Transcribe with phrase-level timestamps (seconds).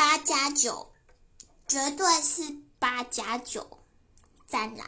[0.00, 0.90] 八加九
[1.68, 3.76] 绝对是八加九
[4.46, 4.82] 赞了